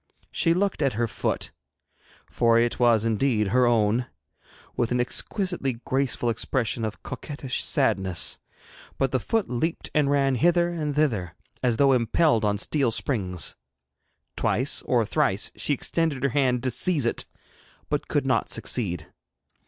[0.31, 1.51] She looked at her foot
[2.27, 4.07] for it was indeed her own
[4.75, 8.39] with an exquisitely graceful expression of coquettish sadness,
[8.97, 13.55] but the foot leaped and ran hither and thither, as though impelled on steel springs.
[14.35, 17.25] Twice or thrice she extended her hand to seize it,
[17.87, 19.05] but could not succeed.